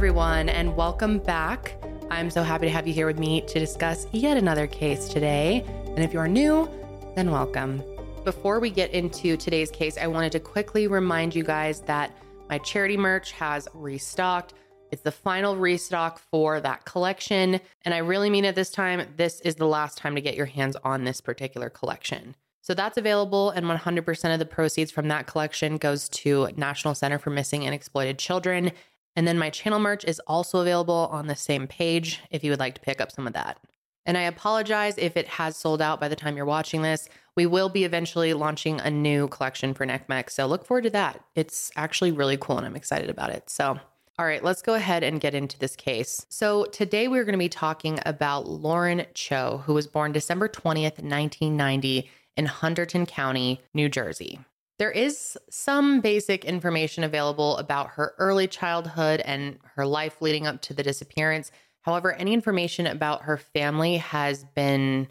[0.00, 1.74] everyone, and welcome back.
[2.10, 5.62] I'm so happy to have you here with me to discuss yet another case today.
[5.88, 6.70] And if you are new,
[7.16, 7.82] then welcome.
[8.24, 12.16] Before we get into today's case, I wanted to quickly remind you guys that
[12.48, 14.54] my charity merch has restocked.
[14.90, 17.60] It's the final restock for that collection.
[17.84, 19.06] And I really mean it this time.
[19.18, 22.36] This is the last time to get your hands on this particular collection.
[22.62, 27.18] So that's available, and 100% of the proceeds from that collection goes to National Center
[27.18, 28.72] for Missing and Exploited Children.
[29.16, 32.60] And then my channel merch is also available on the same page if you would
[32.60, 33.58] like to pick up some of that.
[34.06, 37.08] And I apologize if it has sold out by the time you're watching this.
[37.36, 41.22] We will be eventually launching a new collection for NCMEC, so look forward to that.
[41.34, 43.48] It's actually really cool and I'm excited about it.
[43.48, 43.78] So,
[44.18, 46.26] all right, let's go ahead and get into this case.
[46.28, 51.00] So, today we're going to be talking about Lauren Cho, who was born December 20th,
[51.02, 54.40] 1990 in Hunterdon County, New Jersey.
[54.80, 60.62] There is some basic information available about her early childhood and her life leading up
[60.62, 61.52] to the disappearance.
[61.82, 65.08] However, any information about her family has been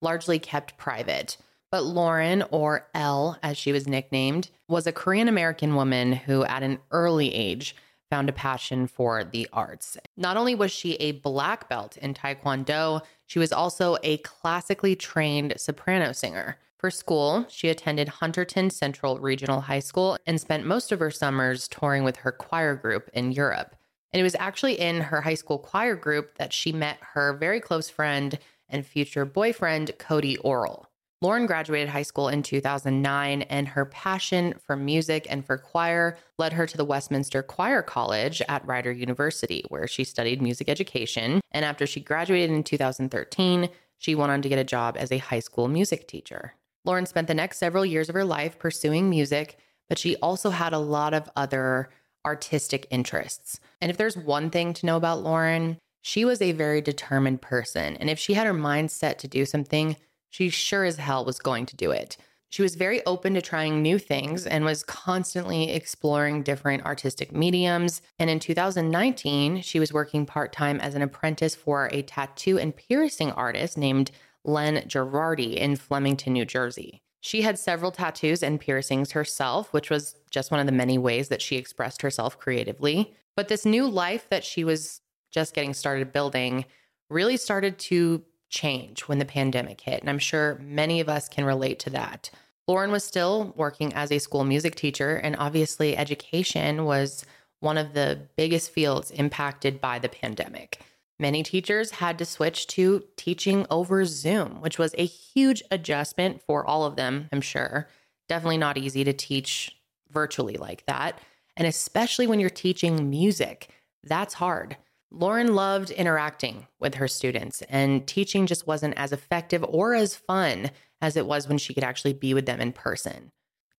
[0.00, 1.36] largely kept private.
[1.70, 6.62] But Lauren, or Elle as she was nicknamed, was a Korean American woman who, at
[6.62, 7.76] an early age,
[8.08, 9.98] found a passion for the arts.
[10.16, 15.52] Not only was she a black belt in Taekwondo, she was also a classically trained
[15.58, 16.56] soprano singer.
[16.80, 21.68] For school, she attended Hunterdon Central Regional High School and spent most of her summers
[21.68, 23.76] touring with her choir group in Europe.
[24.14, 27.60] And it was actually in her high school choir group that she met her very
[27.60, 30.86] close friend and future boyfriend, Cody Orrell.
[31.20, 36.54] Lauren graduated high school in 2009, and her passion for music and for choir led
[36.54, 41.42] her to the Westminster Choir College at Rider University, where she studied music education.
[41.50, 45.18] And after she graduated in 2013, she went on to get a job as a
[45.18, 46.54] high school music teacher.
[46.84, 50.72] Lauren spent the next several years of her life pursuing music, but she also had
[50.72, 51.90] a lot of other
[52.24, 53.60] artistic interests.
[53.80, 57.96] And if there's one thing to know about Lauren, she was a very determined person.
[57.96, 59.96] And if she had her mind set to do something,
[60.28, 62.16] she sure as hell was going to do it.
[62.48, 68.02] She was very open to trying new things and was constantly exploring different artistic mediums.
[68.18, 72.74] And in 2019, she was working part time as an apprentice for a tattoo and
[72.74, 74.10] piercing artist named
[74.44, 77.02] Len Gerardi in Flemington, New Jersey.
[77.20, 81.28] She had several tattoos and piercings herself, which was just one of the many ways
[81.28, 83.14] that she expressed herself creatively.
[83.36, 86.64] But this new life that she was just getting started building
[87.10, 90.00] really started to change when the pandemic hit.
[90.00, 92.30] And I'm sure many of us can relate to that.
[92.66, 97.24] Lauren was still working as a school music teacher, and obviously, education was
[97.60, 100.80] one of the biggest fields impacted by the pandemic.
[101.20, 106.66] Many teachers had to switch to teaching over Zoom, which was a huge adjustment for
[106.66, 107.88] all of them, I'm sure.
[108.26, 109.76] Definitely not easy to teach
[110.10, 111.18] virtually like that.
[111.58, 113.68] And especially when you're teaching music,
[114.02, 114.78] that's hard.
[115.10, 120.70] Lauren loved interacting with her students, and teaching just wasn't as effective or as fun
[121.02, 123.30] as it was when she could actually be with them in person.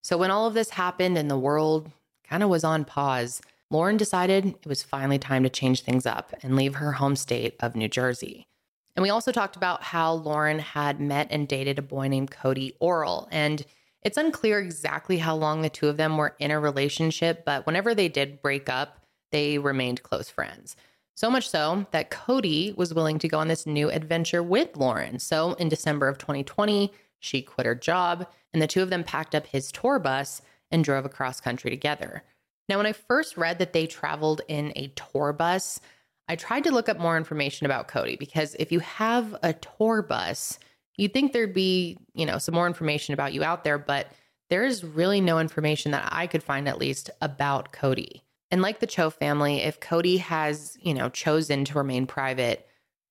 [0.04, 1.90] So, when all of this happened and the world
[2.22, 6.34] kind of was on pause, Lauren decided it was finally time to change things up
[6.42, 8.46] and leave her home state of New Jersey.
[8.94, 12.76] And we also talked about how Lauren had met and dated a boy named Cody
[12.82, 13.28] Orrell.
[13.30, 13.64] And
[14.02, 17.94] it's unclear exactly how long the two of them were in a relationship, but whenever
[17.94, 20.76] they did break up, they remained close friends.
[21.14, 25.18] So much so that Cody was willing to go on this new adventure with Lauren.
[25.18, 29.34] So in December of 2020, she quit her job, and the two of them packed
[29.34, 32.22] up his tour bus and drove across country together.
[32.68, 35.80] Now, when I first read that they traveled in a tour bus,
[36.28, 40.02] I tried to look up more information about Cody because if you have a tour
[40.02, 40.58] bus,
[40.96, 44.08] you'd think there'd be, you know, some more information about you out there, but
[44.48, 48.22] there is really no information that I could find at least about Cody.
[48.50, 52.68] And like the Cho family, if Cody has, you know, chosen to remain private,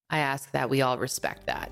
[0.10, 1.72] I ask that we all respect that.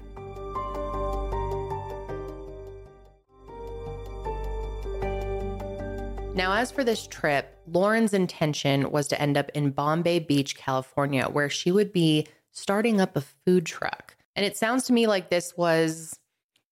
[6.40, 11.26] Now, as for this trip, Lauren's intention was to end up in Bombay Beach, California,
[11.26, 14.16] where she would be starting up a food truck.
[14.38, 16.18] And it sounds to me like this was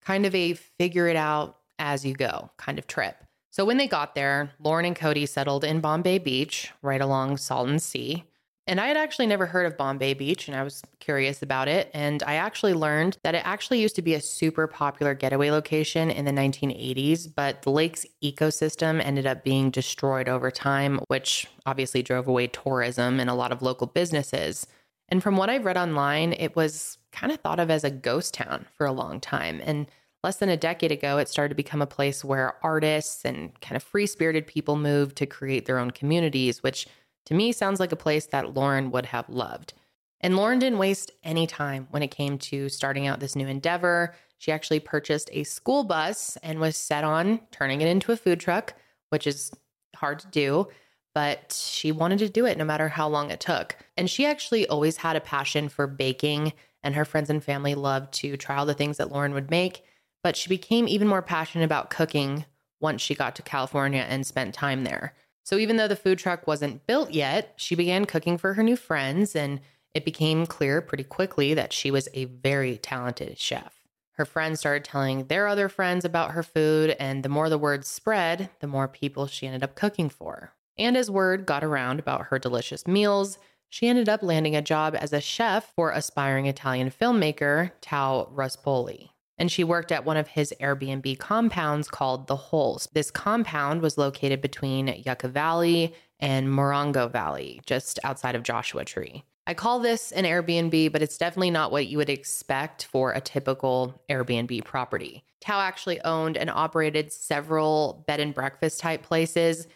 [0.00, 3.22] kind of a figure it out as you go kind of trip.
[3.50, 7.78] So when they got there, Lauren and Cody settled in Bombay Beach, right along Salton
[7.78, 8.24] Sea.
[8.68, 11.90] And I had actually never heard of Bombay Beach and I was curious about it.
[11.94, 16.10] And I actually learned that it actually used to be a super popular getaway location
[16.10, 22.02] in the 1980s, but the lake's ecosystem ended up being destroyed over time, which obviously
[22.02, 24.66] drove away tourism and a lot of local businesses.
[25.08, 28.34] And from what I've read online, it was kind of thought of as a ghost
[28.34, 29.62] town for a long time.
[29.64, 29.86] And
[30.22, 33.76] less than a decade ago, it started to become a place where artists and kind
[33.76, 36.86] of free spirited people moved to create their own communities, which
[37.28, 39.74] To me, sounds like a place that Lauren would have loved.
[40.22, 44.14] And Lauren didn't waste any time when it came to starting out this new endeavor.
[44.38, 48.40] She actually purchased a school bus and was set on turning it into a food
[48.40, 48.72] truck,
[49.10, 49.50] which is
[49.94, 50.68] hard to do,
[51.14, 53.76] but she wanted to do it no matter how long it took.
[53.98, 58.14] And she actually always had a passion for baking, and her friends and family loved
[58.14, 59.84] to try all the things that Lauren would make.
[60.22, 62.46] But she became even more passionate about cooking
[62.80, 65.12] once she got to California and spent time there.
[65.48, 68.76] So even though the food truck wasn't built yet, she began cooking for her new
[68.76, 69.60] friends, and
[69.94, 73.80] it became clear pretty quickly that she was a very talented chef.
[74.12, 77.86] Her friends started telling their other friends about her food, and the more the word
[77.86, 80.52] spread, the more people she ended up cooking for.
[80.76, 83.38] And as word got around about her delicious meals,
[83.70, 89.12] she ended up landing a job as a chef for aspiring Italian filmmaker Tao Ruspoli
[89.38, 92.88] and she worked at one of his Airbnb compounds called The Holes.
[92.92, 99.24] This compound was located between Yucca Valley and Morongo Valley, just outside of Joshua Tree.
[99.46, 103.20] I call this an Airbnb, but it's definitely not what you would expect for a
[103.20, 105.24] typical Airbnb property.
[105.40, 109.66] Tao actually owned and operated several bed and breakfast type places,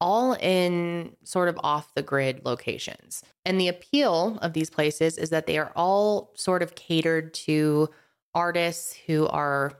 [0.00, 3.24] all in sort of off the grid locations.
[3.44, 7.88] And the appeal of these places is that they are all sort of catered to
[8.36, 9.72] artists who are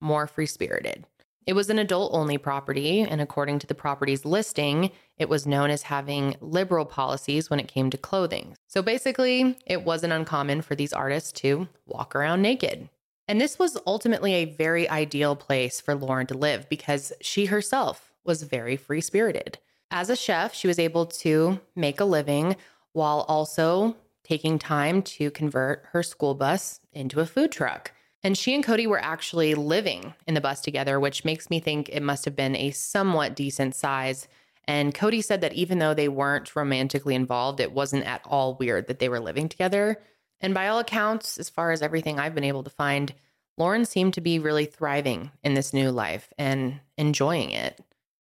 [0.00, 1.06] more free spirited.
[1.46, 5.70] It was an adult only property, and according to the property's listing, it was known
[5.70, 8.56] as having liberal policies when it came to clothing.
[8.66, 12.88] So basically, it wasn't uncommon for these artists to walk around naked.
[13.28, 18.12] And this was ultimately a very ideal place for Lauren to live because she herself
[18.24, 19.58] was very free spirited.
[19.90, 22.56] As a chef, she was able to make a living
[22.92, 27.92] while also taking time to convert her school bus into a food truck.
[28.22, 31.90] And she and Cody were actually living in the bus together, which makes me think
[31.90, 34.26] it must have been a somewhat decent size.
[34.66, 38.86] And Cody said that even though they weren't romantically involved, it wasn't at all weird
[38.86, 40.00] that they were living together.
[40.40, 43.12] And by all accounts, as far as everything I've been able to find,
[43.58, 47.78] Lauren seemed to be really thriving in this new life and enjoying it.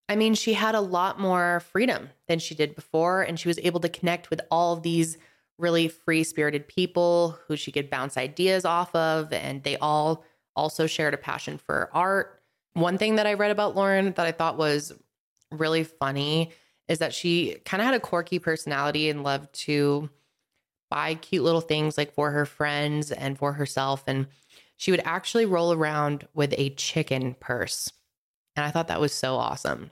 [0.10, 3.58] I mean, she had a lot more freedom than she did before, and she was
[3.60, 5.18] able to connect with all of these
[5.63, 9.33] really free spirited people who she could bounce ideas off of.
[9.33, 10.24] And they all
[10.56, 12.44] also shared a passion for art.
[12.74, 14.94] One thing that I read about Lauren that I thought was
[15.51, 16.51] really funny
[16.88, 20.10] is that she kind of had a quirky personality and loved to
[20.92, 24.04] buy cute little things like for her friends and for herself.
[24.06, 24.27] And
[24.77, 27.92] she would actually roll around with a chicken purse.
[28.56, 29.92] And I thought that was so awesome.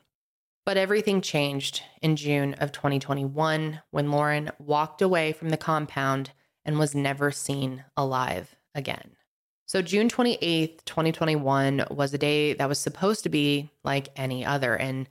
[0.65, 6.31] But everything changed in June of 2021 when Lauren walked away from the compound
[6.63, 9.15] and was never seen alive again.
[9.65, 14.75] So, June 28th, 2021 was a day that was supposed to be like any other.
[14.75, 15.07] And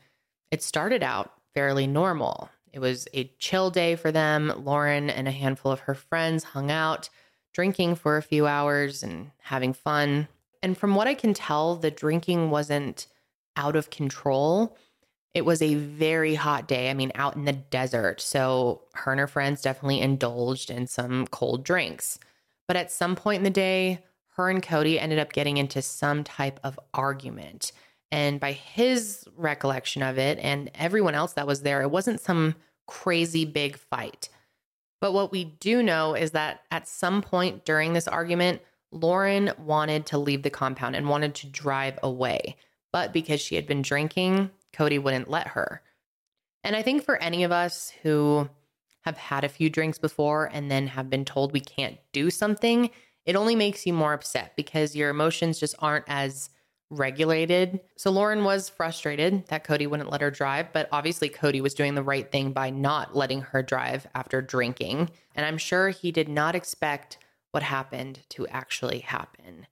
[0.51, 2.51] it started out fairly normal.
[2.73, 4.53] It was a chill day for them.
[4.59, 7.09] Lauren and a handful of her friends hung out,
[7.53, 10.29] drinking for a few hours and having fun.
[10.63, 13.07] And from what I can tell, the drinking wasn't
[13.57, 14.77] out of control
[15.35, 16.91] it was a very hot day.
[16.91, 18.21] I mean, out in the desert.
[18.21, 22.19] So her and her friends definitely indulged in some cold drinks.
[22.67, 24.05] But at some point in the day,
[24.37, 27.73] her and Cody ended up getting into some type of argument.
[28.13, 32.57] And by his recollection of it and everyone else that was there, it wasn't some
[32.87, 34.29] crazy big fight.
[35.01, 40.07] But what we do know is that at some point during this argument, Lauren wanted
[40.07, 42.57] to leave the compound and wanted to drive away.
[42.93, 45.83] But because she had been drinking, Cody wouldn't let her.
[46.63, 48.49] And I think for any of us who
[49.03, 52.91] have had a few drinks before and then have been told we can't do something,
[53.25, 56.51] it only makes you more upset because your emotions just aren't as
[56.91, 57.81] regulated.
[57.97, 61.95] So Lauren was frustrated that Cody wouldn't let her drive, but obviously Cody was doing
[61.95, 65.11] the right thing by not letting her drive after drinking.
[65.35, 67.19] And I'm sure he did not expect
[67.53, 69.67] what happened to actually happen.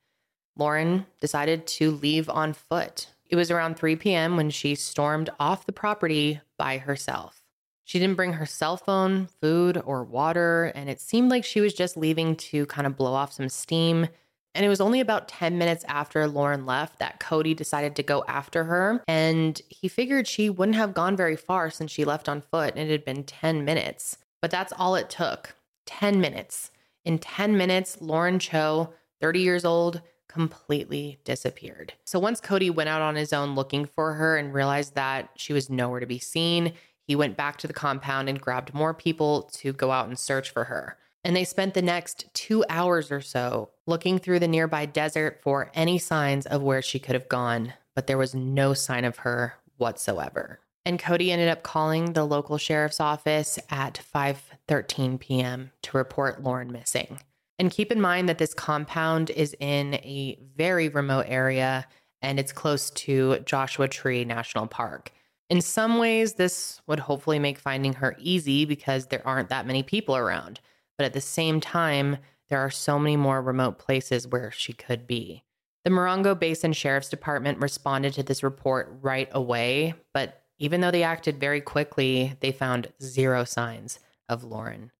[0.57, 4.37] Lauren decided to leave on foot it was around 3 p.m.
[4.37, 7.43] when she stormed off the property by herself.
[7.85, 11.73] She didn't bring her cell phone, food, or water, and it seemed like she was
[11.73, 14.09] just leaving to kind of blow off some steam.
[14.55, 18.25] And it was only about 10 minutes after Lauren left that Cody decided to go
[18.29, 19.03] after her.
[19.09, 22.89] And he figured she wouldn't have gone very far since she left on foot, and
[22.89, 24.19] it had been 10 minutes.
[24.43, 25.55] But that's all it took
[25.87, 26.71] 10 minutes.
[27.05, 31.95] In 10 minutes, Lauren Cho, 30 years old, completely disappeared.
[32.05, 35.53] So once Cody went out on his own looking for her and realized that she
[35.53, 39.43] was nowhere to be seen, he went back to the compound and grabbed more people
[39.55, 40.99] to go out and search for her.
[41.25, 45.71] And they spent the next two hours or so looking through the nearby desert for
[45.75, 49.55] any signs of where she could have gone, but there was no sign of her
[49.79, 50.61] whatsoever.
[50.85, 55.73] And Cody ended up calling the local sheriff's office at 5:13 p.m.
[55.83, 57.21] to report Lauren missing.
[57.59, 61.87] And keep in mind that this compound is in a very remote area
[62.23, 65.13] and it's close to Joshua Tree National Park.
[65.51, 69.83] In some ways, this would hopefully make finding her easy because there aren't that many
[69.83, 70.61] people around.
[70.97, 75.07] But at the same time, there are so many more remote places where she could
[75.07, 75.45] be.
[75.85, 81.03] The Morongo Basin Sheriff's Department responded to this report right away, but even though they
[81.03, 84.91] acted very quickly, they found zero signs of Lauren.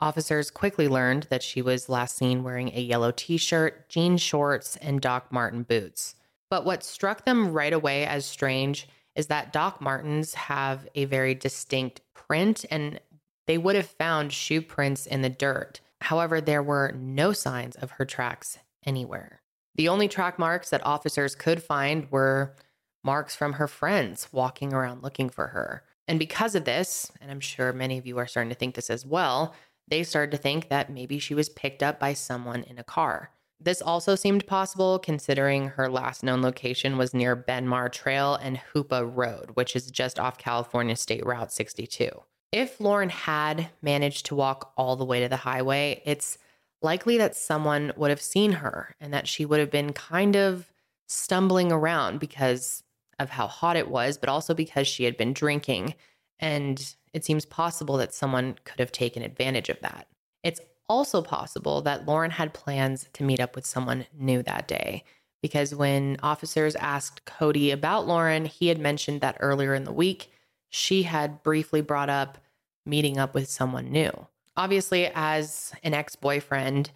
[0.00, 4.76] Officers quickly learned that she was last seen wearing a yellow t shirt, jean shorts,
[4.76, 6.14] and Doc Martens boots.
[6.50, 11.34] But what struck them right away as strange is that Doc Martens have a very
[11.34, 13.00] distinct print and
[13.46, 15.80] they would have found shoe prints in the dirt.
[16.02, 19.40] However, there were no signs of her tracks anywhere.
[19.74, 22.54] The only track marks that officers could find were
[23.02, 25.84] marks from her friends walking around looking for her.
[26.08, 28.90] And because of this, and I'm sure many of you are starting to think this
[28.90, 29.54] as well,
[29.88, 33.30] they started to think that maybe she was picked up by someone in a car.
[33.58, 39.10] This also seemed possible considering her last known location was near Benmar Trail and Hoopa
[39.14, 42.10] Road, which is just off California State Route 62.
[42.52, 46.38] If Lauren had managed to walk all the way to the highway, it's
[46.82, 50.70] likely that someone would have seen her and that she would have been kind of
[51.06, 52.82] stumbling around because
[53.18, 55.94] of how hot it was, but also because she had been drinking.
[56.38, 60.06] And it seems possible that someone could have taken advantage of that.
[60.42, 65.04] It's also possible that Lauren had plans to meet up with someone new that day
[65.42, 70.30] because when officers asked Cody about Lauren, he had mentioned that earlier in the week
[70.68, 72.38] she had briefly brought up
[72.84, 74.26] meeting up with someone new.
[74.56, 76.90] Obviously, as an ex boyfriend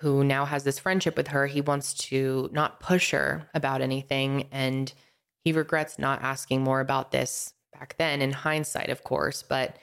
[0.00, 4.48] who now has this friendship with her, he wants to not push her about anything.
[4.52, 4.92] And
[5.38, 9.76] he regrets not asking more about this back then, in hindsight, of course, but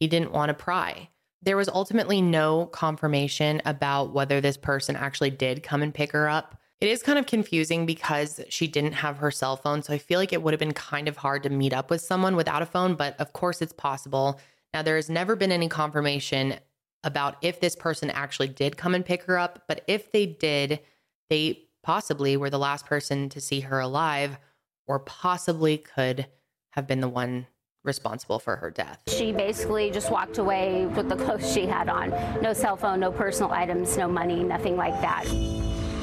[0.00, 1.08] he didn't want to pry.
[1.42, 6.28] There was ultimately no confirmation about whether this person actually did come and pick her
[6.28, 6.60] up.
[6.80, 9.82] It is kind of confusing because she didn't have her cell phone.
[9.82, 12.00] So I feel like it would have been kind of hard to meet up with
[12.00, 14.40] someone without a phone, but of course it's possible.
[14.74, 16.56] Now, there has never been any confirmation
[17.04, 20.80] about if this person actually did come and pick her up, but if they did,
[21.30, 24.38] they possibly were the last person to see her alive
[24.86, 26.26] or possibly could
[26.76, 27.46] have been the one
[27.82, 29.02] responsible for her death.
[29.08, 32.10] She basically just walked away with the clothes she had on.
[32.42, 35.24] No cell phone, no personal items, no money, nothing like that.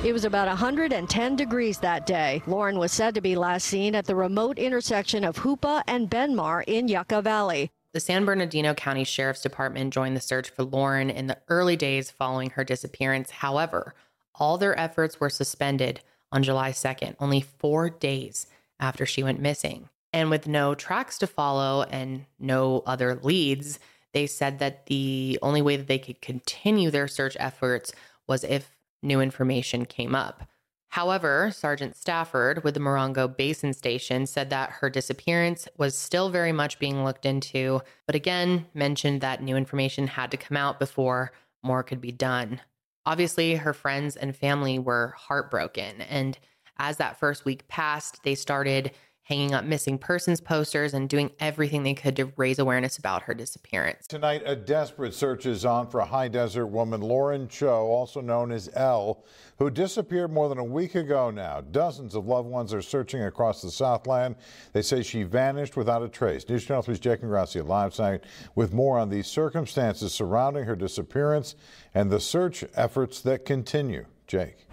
[0.03, 2.41] It was about 110 degrees that day.
[2.47, 6.63] Lauren was said to be last seen at the remote intersection of Hoopa and Benmar
[6.67, 7.71] in Yucca Valley.
[7.93, 12.09] The San Bernardino County Sheriff's Department joined the search for Lauren in the early days
[12.09, 13.29] following her disappearance.
[13.29, 13.93] However,
[14.35, 16.01] all their efforts were suspended
[16.31, 18.47] on July 2nd, only four days
[18.79, 19.89] after she went missing.
[20.13, 23.79] And with no tracks to follow and no other leads,
[24.13, 27.91] they said that the only way that they could continue their search efforts
[28.27, 30.47] was if new information came up.
[30.89, 36.51] However, Sergeant Stafford with the Morongo Basin Station said that her disappearance was still very
[36.51, 41.31] much being looked into, but again mentioned that new information had to come out before
[41.63, 42.61] more could be done.
[43.07, 46.01] Obviously, her friends and family were heartbroken.
[46.01, 46.37] And
[46.77, 48.91] as that first week passed, they started
[49.23, 53.33] hanging up missing persons posters and doing everything they could to raise awareness about her
[53.33, 54.05] disappearance.
[54.05, 58.51] Tonight, a desperate search is on for a high desert woman Lauren Cho, also known
[58.51, 59.23] as Elle,
[59.57, 61.61] who disappeared more than a week ago now.
[61.61, 64.35] Dozens of loved ones are searching across the Southland.
[64.73, 66.47] They say she vanished without a trace.
[66.49, 68.25] News Channel 3's Jake Ingrassia live tonight
[68.55, 71.55] with more on the circumstances surrounding her disappearance
[71.93, 74.05] and the search efforts that continue.
[74.27, 74.67] Jake.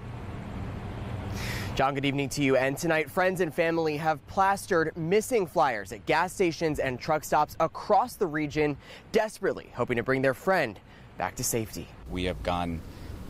[1.81, 2.59] John, good evening to you.
[2.59, 7.57] And tonight, friends and family have plastered missing flyers at gas stations and truck stops
[7.59, 8.77] across the region,
[9.13, 10.79] desperately hoping to bring their friend
[11.17, 11.89] back to safety.
[12.11, 12.83] We have gone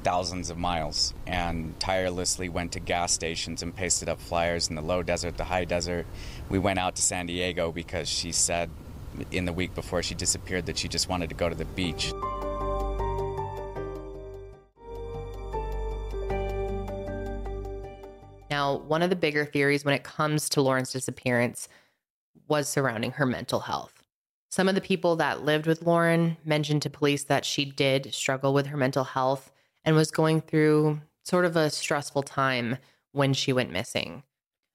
[0.03, 4.83] thousands of miles and tirelessly went to gas stations and pasted up flyers in the
[4.83, 6.05] low desert, the high desert.
[6.49, 8.69] We went out to San Diego because she said
[9.31, 12.13] in the week before she disappeared that she just wanted to go to the beach.
[18.91, 21.69] One of the bigger theories when it comes to Lauren's disappearance
[22.49, 24.03] was surrounding her mental health.
[24.51, 28.53] Some of the people that lived with Lauren mentioned to police that she did struggle
[28.53, 29.53] with her mental health
[29.85, 32.79] and was going through sort of a stressful time
[33.13, 34.25] when she went missing.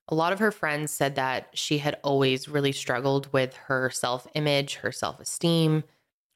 [0.08, 4.28] A lot of her friends said that she had always really struggled with her self
[4.34, 5.84] image, her self esteem,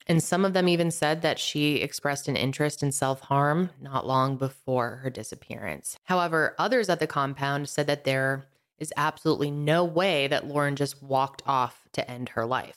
[0.09, 4.05] and some of them even said that she expressed an interest in self harm not
[4.05, 5.97] long before her disappearance.
[6.05, 8.45] However, others at the compound said that there
[8.79, 12.73] is absolutely no way that Lauren just walked off to end her life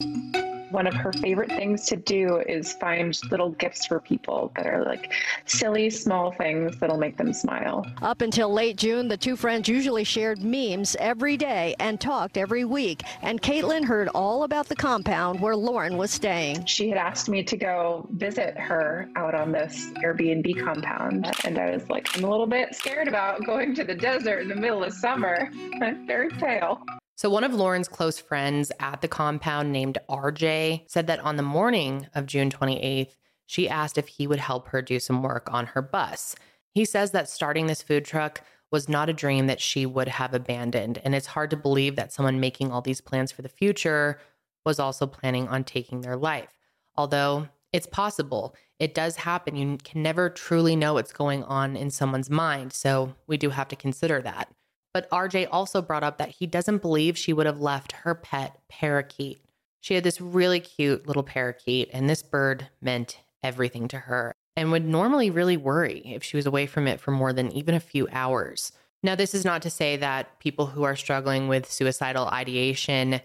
[0.73, 4.85] one of her favorite things to do is find little gifts for people that are
[4.85, 5.13] like
[5.45, 7.87] silly, small things that'll make them smile.
[8.01, 12.65] Up until late June, the two friends usually shared memes every day and talked every
[12.65, 13.03] week.
[13.21, 16.65] And Caitlin heard all about the compound where Lauren was staying.
[16.65, 21.31] She had asked me to go visit her out on this Airbnb compound.
[21.45, 24.49] And I was like, I'm a little bit scared about going to the desert in
[24.49, 25.51] the middle of summer.
[25.83, 26.85] I'm very pale.
[27.15, 31.43] So, one of Lauren's close friends at the compound named RJ said that on the
[31.43, 33.17] morning of June 28th,
[33.47, 36.35] she asked if he would help her do some work on her bus.
[36.71, 40.33] He says that starting this food truck was not a dream that she would have
[40.33, 40.99] abandoned.
[41.05, 44.19] And it's hard to believe that someone making all these plans for the future
[44.65, 46.49] was also planning on taking their life.
[46.97, 49.57] Although it's possible, it does happen.
[49.57, 52.73] You can never truly know what's going on in someone's mind.
[52.73, 54.49] So we do have to consider that.
[54.95, 58.61] But RJ also brought up that he doesn't believe she would have left her pet
[58.69, 59.43] parakeet.
[59.81, 64.71] She had this really cute little parakeet, and this bird meant everything to her and
[64.71, 67.81] would normally really worry if she was away from it for more than even a
[67.81, 68.73] few hours.
[69.03, 73.21] Now, this is not to say that people who are struggling with suicidal ideation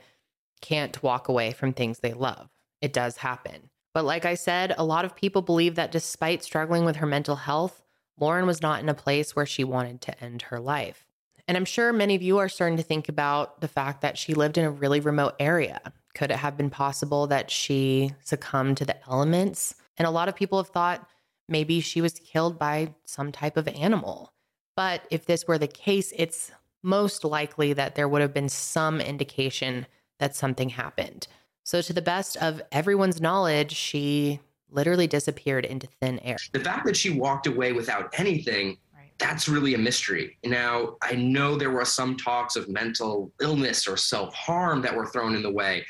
[0.61, 2.49] can't walk away from things they love.
[2.81, 3.69] It does happen.
[3.93, 7.35] But like I said, a lot of people believe that despite struggling with her mental
[7.35, 7.83] health,
[8.19, 11.06] Lauren was not in a place where she wanted to end her life.
[11.47, 14.33] And I'm sure many of you are starting to think about the fact that she
[14.33, 15.79] lived in a really remote area.
[16.13, 19.75] Could it have been possible that she succumbed to the elements?
[19.97, 21.07] And a lot of people have thought
[21.47, 24.33] maybe she was killed by some type of animal.
[24.75, 26.51] But if this were the case, it's
[26.83, 29.87] most likely that there would have been some indication
[30.19, 31.27] that something happened.
[31.63, 34.39] So, to the best of everyone's knowledge, she
[34.69, 36.37] literally disappeared into thin air.
[36.51, 38.77] The fact that she walked away without anything
[39.17, 40.37] that's really a mystery.
[40.43, 45.07] Now, I know there were some talks of mental illness or self harm that were
[45.07, 45.85] thrown in the way,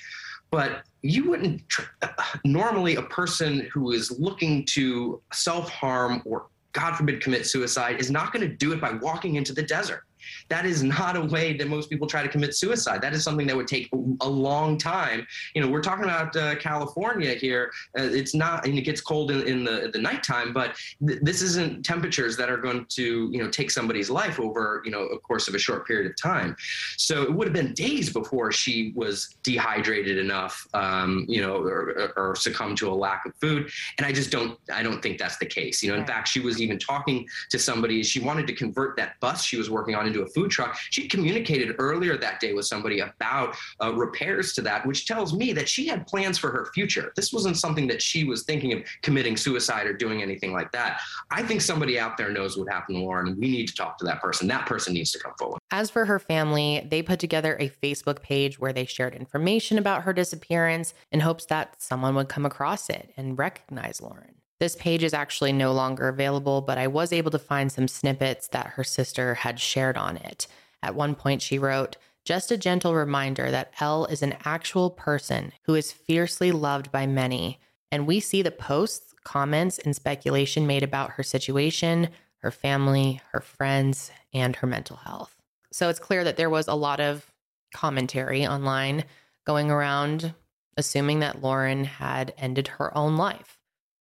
[0.50, 2.08] but you wouldn't tr- uh,
[2.46, 8.12] normally a person who is looking to self harm or God forbid commit suicide is
[8.12, 10.04] not going to do it by walking into the desert.
[10.50, 13.02] That is not a way that most people try to commit suicide.
[13.02, 13.90] That is something that would take
[14.22, 15.26] a long time.
[15.54, 17.72] You know, we're talking about uh, California here.
[17.98, 21.42] Uh, it's not, and it gets cold in, in the the nighttime, but th- this
[21.42, 25.20] isn't temperatures that are going to you know take somebody's life over you know a
[25.20, 26.56] course of a short period of time.
[26.98, 32.12] So it would have been days before she was dehydrated enough, um, you know, or,
[32.16, 33.70] or succumbed to a lack of food.
[33.98, 35.82] And I just don't, I don't think that's the case.
[35.84, 38.04] You know, in fact, she was even talking to somebody.
[38.04, 40.78] She wanted to convert that bus she was working on into a food truck.
[40.90, 45.54] She communicated earlier that day with somebody about uh, repairs to that, which tells me
[45.54, 47.12] that she had plans for her future.
[47.16, 51.00] This wasn't something that she was thinking of committing suicide or doing anything like that.
[51.32, 53.98] I think somebody out there knows what happened to Lauren, and we need to talk
[54.00, 54.48] to that person.
[54.48, 55.60] That person needs to come forward.
[55.72, 60.04] As for her family, they put together a Facebook page where they shared information about
[60.04, 64.37] her disappearance in hopes that someone would come across it and recognize Lauren.
[64.60, 68.48] This page is actually no longer available, but I was able to find some snippets
[68.50, 70.48] that her sister had shared on it.
[70.82, 75.54] At one point, she wrote, just a gentle reminder that Elle is an actual person
[75.64, 77.60] who is fiercely loved by many.
[77.92, 83.40] And we see the posts, comments, and speculation made about her situation, her family, her
[83.40, 85.38] friends, and her mental health.
[85.72, 87.32] So it's clear that there was a lot of
[87.74, 89.06] commentary online
[89.46, 90.34] going around
[90.78, 93.57] assuming that Lauren had ended her own life.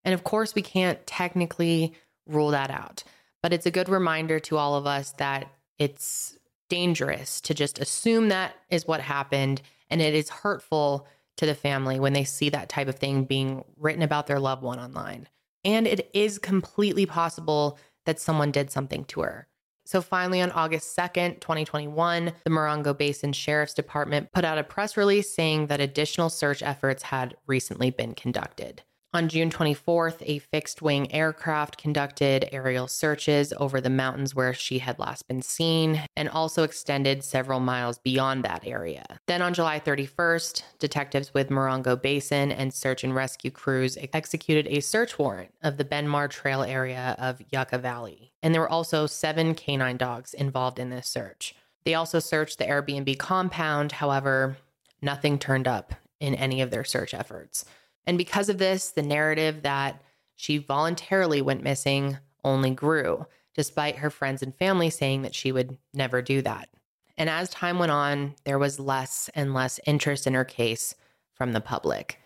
[0.06, 1.92] And of course, we can't technically
[2.26, 3.02] rule that out,
[3.42, 6.38] but it's a good reminder to all of us that it's
[6.70, 9.60] dangerous to just assume that is what happened.
[9.90, 13.64] And it is hurtful to the family when they see that type of thing being
[13.76, 15.28] written about their loved one online.
[15.64, 19.48] And it is completely possible that someone did something to her.
[19.84, 24.96] So finally, on August 2nd, 2021, the Morongo Basin Sheriff's Department put out a press
[24.96, 28.82] release saying that additional search efforts had recently been conducted.
[29.14, 34.80] On June 24th, a fixed wing aircraft conducted aerial searches over the mountains where she
[34.80, 39.06] had last been seen and also extended several miles beyond that area.
[39.26, 44.80] Then on July 31st, detectives with Morongo Basin and search and rescue crews executed a
[44.80, 48.32] search warrant of the Benmar Trail area of Yucca Valley.
[48.42, 51.54] And there were also seven canine dogs involved in this search.
[51.84, 54.58] They also searched the Airbnb compound, however,
[55.00, 57.64] nothing turned up in any of their search efforts.
[58.06, 60.02] And because of this, the narrative that
[60.34, 65.76] she voluntarily went missing only grew, despite her friends and family saying that she would
[65.92, 66.68] never do that.
[67.16, 70.94] And as time went on, there was less and less interest in her case
[71.32, 72.20] from the public.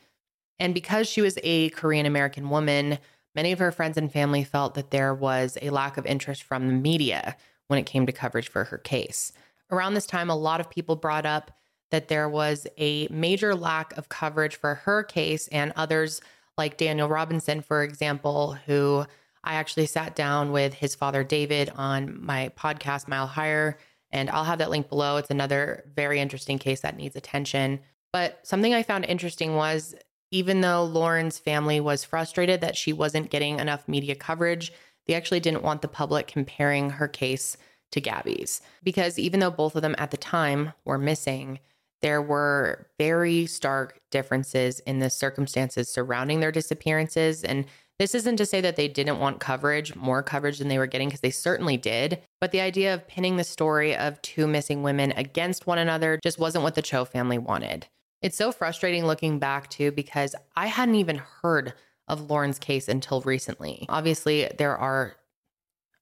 [0.58, 2.98] And because she was a Korean American woman,
[3.34, 6.66] many of her friends and family felt that there was a lack of interest from
[6.66, 7.36] the media
[7.68, 9.32] when it came to coverage for her case.
[9.70, 11.52] Around this time, a lot of people brought up
[11.90, 16.20] that there was a major lack of coverage for her case and others
[16.56, 19.04] like Daniel Robinson, for example, who
[19.42, 23.78] I actually sat down with his father, David, on my podcast, Mile Higher.
[24.12, 25.16] And I'll have that link below.
[25.16, 27.80] It's another very interesting case that needs attention.
[28.12, 29.94] But something I found interesting was
[30.30, 34.72] even though Lauren's family was frustrated that she wasn't getting enough media coverage,
[35.06, 37.56] they actually didn't want the public comparing her case
[37.92, 38.60] to Gabby's.
[38.82, 41.58] Because even though both of them at the time were missing,
[42.02, 47.44] there were very stark differences in the circumstances surrounding their disappearances.
[47.44, 47.66] And
[47.98, 51.08] this isn't to say that they didn't want coverage, more coverage than they were getting,
[51.08, 52.22] because they certainly did.
[52.40, 56.38] But the idea of pinning the story of two missing women against one another just
[56.38, 57.86] wasn't what the Cho family wanted.
[58.22, 61.74] It's so frustrating looking back too, because I hadn't even heard
[62.08, 63.86] of Lauren's case until recently.
[63.88, 65.16] Obviously, there are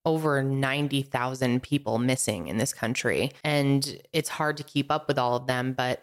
[0.08, 5.36] over 90,000 people missing in this country, and it's hard to keep up with all
[5.36, 6.02] of them, but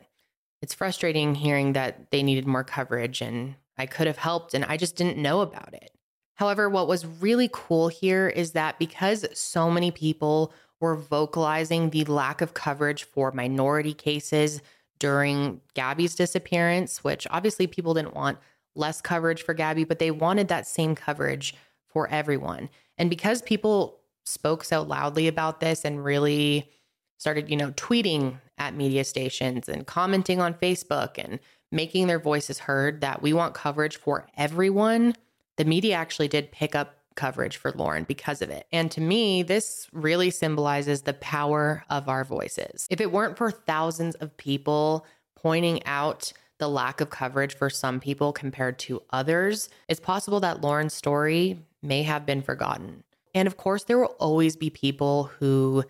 [0.61, 4.77] it's frustrating hearing that they needed more coverage and I could have helped and I
[4.77, 5.91] just didn't know about it.
[6.35, 12.05] However, what was really cool here is that because so many people were vocalizing the
[12.05, 14.61] lack of coverage for minority cases
[14.99, 18.37] during Gabby's disappearance, which obviously people didn't want
[18.75, 21.55] less coverage for Gabby, but they wanted that same coverage
[21.87, 22.69] for everyone.
[22.97, 26.69] And because people spoke so loudly about this and really
[27.17, 31.39] started, you know, tweeting at media stations and commenting on Facebook and
[31.71, 35.13] making their voices heard that we want coverage for everyone,
[35.57, 38.67] the media actually did pick up coverage for Lauren because of it.
[38.71, 42.87] And to me, this really symbolizes the power of our voices.
[42.89, 45.05] If it weren't for thousands of people
[45.35, 50.61] pointing out the lack of coverage for some people compared to others, it's possible that
[50.61, 53.03] Lauren's story may have been forgotten.
[53.33, 55.83] And of course, there will always be people who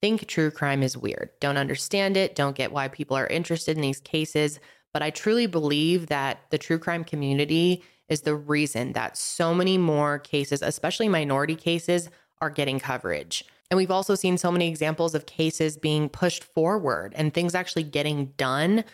[0.00, 3.82] think true crime is weird, don't understand it, don't get why people are interested in
[3.82, 4.60] these cases.
[4.92, 9.76] But I truly believe that the true crime community is the reason that so many
[9.76, 12.08] more cases, especially minority cases,
[12.40, 13.44] are getting coverage.
[13.70, 17.82] And we've also seen so many examples of cases being pushed forward and things actually
[17.82, 18.84] getting done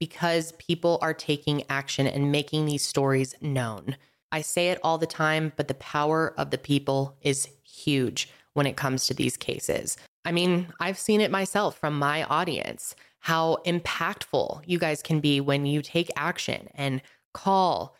[0.00, 3.96] because people are taking action and making these stories known.
[4.32, 8.66] I say it all the time, but the power of the people is huge when
[8.66, 9.96] it comes to these cases.
[10.24, 15.40] I mean, I've seen it myself from my audience how impactful you guys can be
[15.40, 17.02] when you take action and
[17.34, 17.94] call,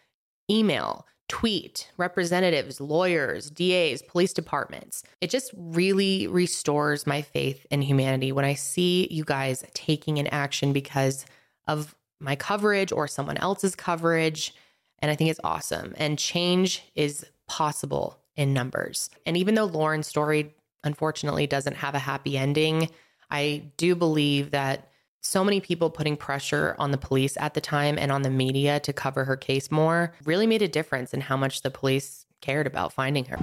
[0.50, 5.04] email, tweet representatives, lawyers, DAs, police departments.
[5.20, 10.26] It just really restores my faith in humanity when I see you guys taking an
[10.28, 11.26] action because
[11.66, 14.54] of my coverage or someone else's coverage.
[15.00, 15.94] And I think it's awesome.
[15.96, 19.10] And change is possible in numbers.
[19.26, 22.90] And even though Lauren's story unfortunately doesn't have a happy ending,
[23.30, 24.88] I do believe that
[25.22, 28.80] so many people putting pressure on the police at the time and on the media
[28.80, 32.66] to cover her case more really made a difference in how much the police cared
[32.66, 33.36] about finding her.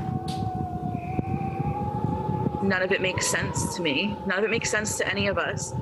[2.63, 4.17] None of it makes sense to me.
[4.25, 5.73] None of it makes sense to any of us.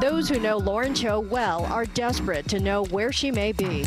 [0.00, 3.84] Those who know Lauren Cho well are desperate to know where she may be.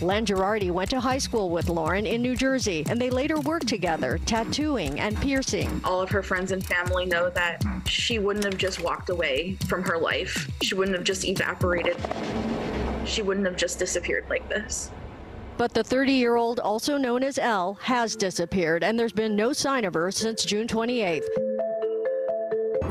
[0.00, 3.68] Len Girardi went to high school with Lauren in New Jersey, and they later worked
[3.68, 5.82] together, tattooing and piercing.
[5.84, 9.82] All of her friends and family know that she wouldn't have just walked away from
[9.82, 10.50] her life.
[10.62, 11.98] She wouldn't have just evaporated.
[13.04, 14.90] She wouldn't have just disappeared like this.
[15.58, 19.52] But the 30 year old, also known as Elle, has disappeared, and there's been no
[19.52, 21.28] sign of her since June 28th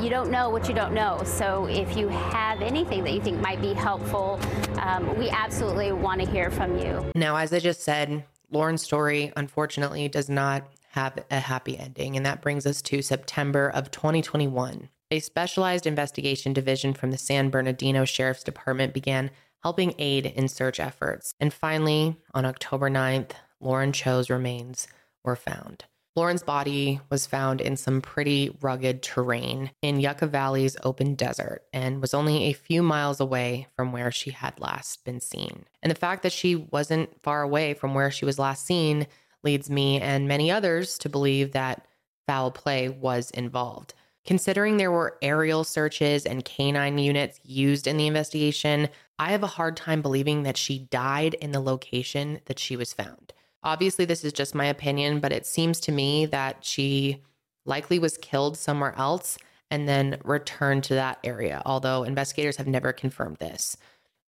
[0.02, 1.22] you don't know what you don't know.
[1.24, 4.40] So if you have anything that you think might be helpful,
[4.80, 7.06] um, we absolutely want to hear from you.
[7.14, 12.18] Now, as I just said, Lauren's story unfortunately does not have a happy ending.
[12.18, 14.90] And that brings us to September of 2021.
[15.12, 19.32] A specialized investigation division from the San Bernardino Sheriff's Department began
[19.64, 21.34] helping aid in search efforts.
[21.40, 24.88] And finally, on October 9th, Lauren Cho's remains
[25.24, 25.86] were found.
[26.16, 32.02] Lauren's body was found in some pretty rugged terrain in Yucca Valley's open desert and
[32.02, 35.64] was only a few miles away from where she had last been seen.
[35.82, 39.08] And the fact that she wasn't far away from where she was last seen
[39.44, 41.88] leads me and many others to believe that
[42.28, 43.94] foul play was involved.
[44.26, 49.48] Considering there were aerial searches and canine units used in the investigation, I have a
[49.48, 53.34] hard time believing that she died in the location that she was found.
[53.64, 57.22] Obviously, this is just my opinion, but it seems to me that she
[57.66, 59.38] likely was killed somewhere else
[59.70, 63.78] and then returned to that area, although investigators have never confirmed this.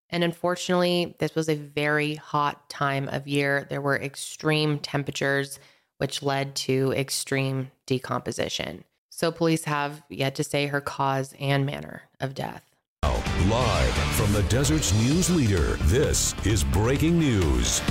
[0.10, 3.66] And unfortunately, this was a very hot time of year.
[3.70, 5.60] There were extreme temperatures
[5.98, 8.84] which led to extreme decomposition.
[9.10, 12.64] So police have yet to say her cause and manner of death.
[13.50, 17.82] Live from the desert's news leader, this is breaking news.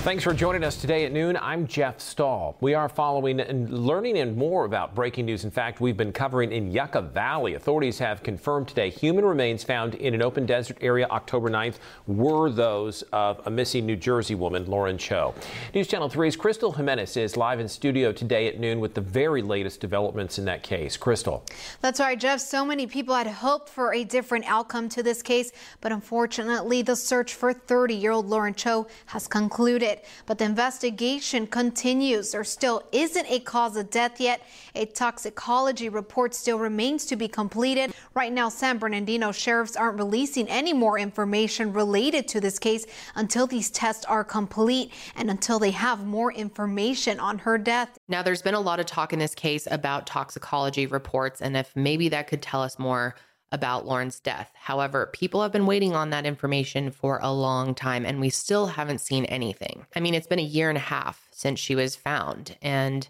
[0.00, 1.36] Thanks for joining us today at noon.
[1.36, 2.56] I'm Jeff Stahl.
[2.62, 5.44] We are following and learning and more about breaking news.
[5.44, 7.52] In fact, we've been covering in Yucca Valley.
[7.52, 11.74] Authorities have confirmed today human remains found in an open desert area October 9th
[12.06, 15.34] were those of a missing New Jersey woman, Lauren Cho.
[15.74, 19.42] News Channel 3's Crystal Jimenez is live in studio today at noon with the very
[19.42, 20.96] latest developments in that case.
[20.96, 21.44] Crystal.
[21.82, 22.40] That's right, Jeff.
[22.40, 26.96] So many people had hoped for a different outcome to this case, but unfortunately, the
[26.96, 30.04] search for 30 year old Lauren Cho has concluded it.
[30.26, 32.32] But the investigation continues.
[32.32, 34.42] There still isn't a cause of death yet.
[34.74, 37.92] A toxicology report still remains to be completed.
[38.14, 43.46] Right now, San Bernardino sheriffs aren't releasing any more information related to this case until
[43.46, 47.98] these tests are complete and until they have more information on her death.
[48.08, 51.74] Now, there's been a lot of talk in this case about toxicology reports and if
[51.74, 53.14] maybe that could tell us more
[53.52, 54.52] about Lauren's death.
[54.54, 58.66] However, people have been waiting on that information for a long time and we still
[58.66, 59.86] haven't seen anything.
[59.96, 63.08] I mean, it's been a year and a half since she was found, and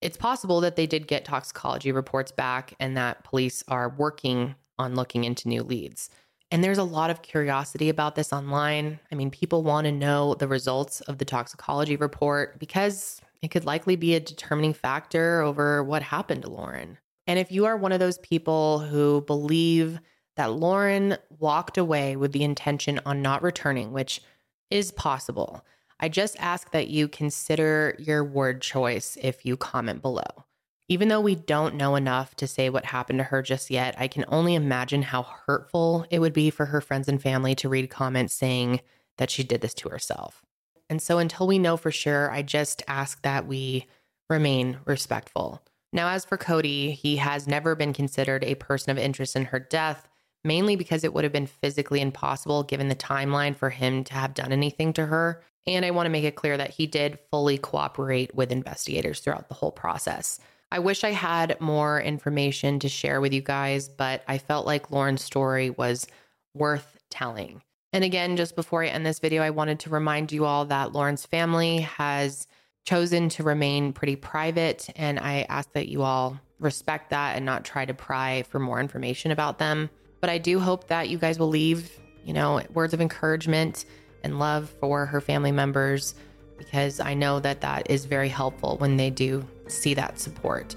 [0.00, 4.94] it's possible that they did get toxicology reports back and that police are working on
[4.94, 6.08] looking into new leads.
[6.50, 8.98] And there's a lot of curiosity about this online.
[9.12, 13.64] I mean, people want to know the results of the toxicology report because it could
[13.64, 16.98] likely be a determining factor over what happened to Lauren.
[17.30, 20.00] And if you are one of those people who believe
[20.34, 24.20] that Lauren walked away with the intention on not returning, which
[24.68, 25.64] is possible,
[26.00, 30.44] I just ask that you consider your word choice if you comment below.
[30.88, 34.08] Even though we don't know enough to say what happened to her just yet, I
[34.08, 37.90] can only imagine how hurtful it would be for her friends and family to read
[37.90, 38.80] comments saying
[39.18, 40.42] that she did this to herself.
[40.88, 43.86] And so until we know for sure, I just ask that we
[44.28, 45.62] remain respectful.
[45.92, 49.58] Now, as for Cody, he has never been considered a person of interest in her
[49.58, 50.08] death,
[50.44, 54.34] mainly because it would have been physically impossible given the timeline for him to have
[54.34, 55.42] done anything to her.
[55.66, 59.48] And I want to make it clear that he did fully cooperate with investigators throughout
[59.48, 60.38] the whole process.
[60.72, 64.90] I wish I had more information to share with you guys, but I felt like
[64.90, 66.06] Lauren's story was
[66.54, 67.62] worth telling.
[67.92, 70.92] And again, just before I end this video, I wanted to remind you all that
[70.92, 72.46] Lauren's family has
[72.84, 74.88] chosen to remain pretty private.
[74.96, 78.80] And I ask that you all respect that and not try to pry for more
[78.80, 79.90] information about them.
[80.20, 83.86] But I do hope that you guys will leave, you know, words of encouragement
[84.22, 86.14] and love for her family members
[86.58, 90.76] because I know that that is very helpful when they do see that support.